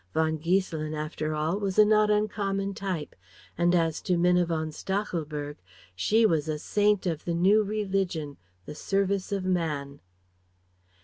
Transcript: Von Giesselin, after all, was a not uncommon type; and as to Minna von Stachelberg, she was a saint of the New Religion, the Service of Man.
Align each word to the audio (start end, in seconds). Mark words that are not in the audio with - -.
Von 0.15 0.39
Giesselin, 0.39 0.95
after 0.95 1.35
all, 1.35 1.59
was 1.59 1.77
a 1.77 1.85
not 1.85 2.09
uncommon 2.09 2.73
type; 2.73 3.15
and 3.55 3.75
as 3.75 4.01
to 4.01 4.17
Minna 4.17 4.47
von 4.47 4.71
Stachelberg, 4.71 5.57
she 5.95 6.25
was 6.25 6.47
a 6.49 6.57
saint 6.57 7.05
of 7.05 7.23
the 7.25 7.35
New 7.35 7.61
Religion, 7.63 8.37
the 8.65 8.73
Service 8.73 9.31
of 9.31 9.45
Man. 9.45 9.99